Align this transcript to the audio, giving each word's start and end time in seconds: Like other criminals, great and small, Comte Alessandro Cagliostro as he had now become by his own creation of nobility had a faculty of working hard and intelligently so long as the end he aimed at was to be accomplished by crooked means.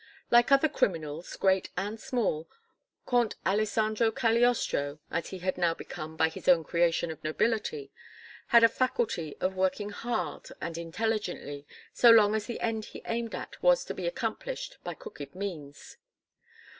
Like 0.31 0.51
other 0.51 0.67
criminals, 0.67 1.35
great 1.37 1.69
and 1.77 1.99
small, 1.99 2.49
Comte 3.05 3.35
Alessandro 3.45 4.09
Cagliostro 4.09 4.97
as 5.11 5.27
he 5.27 5.37
had 5.37 5.59
now 5.59 5.75
become 5.75 6.17
by 6.17 6.27
his 6.27 6.47
own 6.47 6.63
creation 6.63 7.11
of 7.11 7.23
nobility 7.23 7.91
had 8.47 8.63
a 8.63 8.67
faculty 8.67 9.37
of 9.39 9.55
working 9.55 9.91
hard 9.91 10.47
and 10.59 10.75
intelligently 10.75 11.67
so 11.93 12.09
long 12.09 12.33
as 12.33 12.47
the 12.47 12.59
end 12.61 12.85
he 12.85 13.03
aimed 13.05 13.35
at 13.35 13.61
was 13.61 13.85
to 13.85 13.93
be 13.93 14.07
accomplished 14.07 14.79
by 14.83 14.95
crooked 14.95 15.35
means. 15.35 15.97